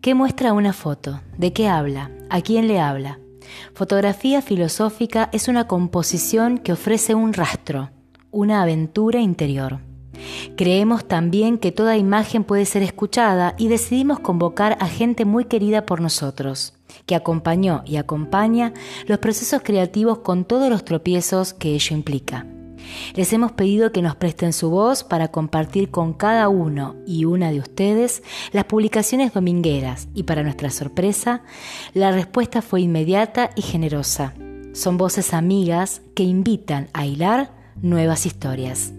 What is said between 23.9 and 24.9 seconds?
que nos presten su